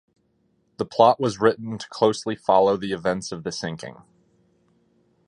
The 0.77 0.85
plot 0.85 1.19
was 1.19 1.39
written 1.39 1.77
to 1.77 1.87
closely 1.89 2.35
follow 2.35 2.75
the 2.75 2.91
events 2.91 3.31
of 3.31 3.43
the 3.43 3.51
sinking. 3.51 4.01